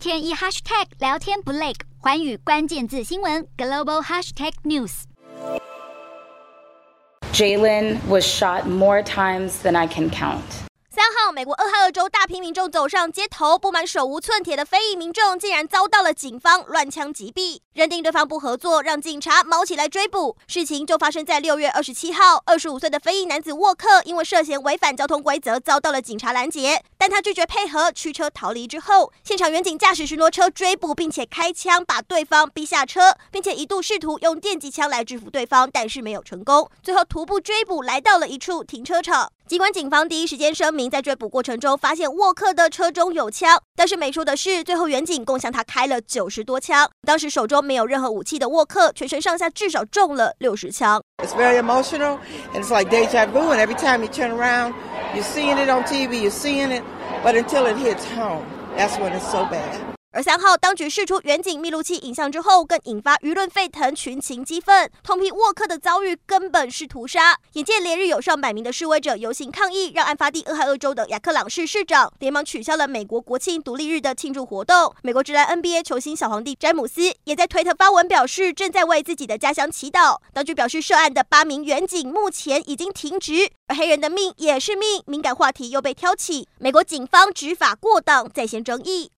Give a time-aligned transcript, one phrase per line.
[0.00, 5.02] 天一 hashtag 聊天不累，环宇关键字新闻 global hashtag news。
[7.34, 10.64] Jalen was shot more times than I can count.
[11.32, 20.36] 美国俄亥俄州大批民众走上街头，不满手无寸铁的非裔民众竟然遭到了警方乱枪击毙，认定对方不合作，让警察猫起来追捕。
[20.48, 39.30] 事情就发生在六月二十七号，二十五岁的非裔男子沃克因为涉嫌违反交通规则遭到了警察拦截，但他拒绝配合，驱车逃离之后，现场远警驾驶巡逻车追捕，并且开枪把对方逼下车，并且一度试图用电击枪来制服对方，但是没有成功，最后徒步追捕来到了一处停车场。
[39.50, 46.88] 尽管警方第一时间声明，在追捕过程中发现沃克的车中有枪，但是没说的是，最后远警共向他开了九十多枪。
[47.04, 51.02] 当时手中没有任何武器的沃克，全身上下至少中了六十枪。
[60.12, 67.38] 而三号当局释出远景密录器影像之后，更引发舆论沸腾，群情激愤，痛批沃克的遭遇根本是屠杀。
[67.52, 74.92] 眼见连日有上百名的示威者游行抗议，让案发地俄亥俄州的雅克朗市市长连忙取消了美国国庆独立日的庆祝活动。
[75.04, 80.18] 美国直男 NBA 球星小皇帝詹姆斯也在推特发文表示，正在为自己的家乡祈祷。
[80.34, 83.48] 当局表示，涉案的八名远景目前已经停职。
[83.68, 89.08] 而黑人的命也是命，敏感话题又被挑起，美国警方执法过当，再掀争议。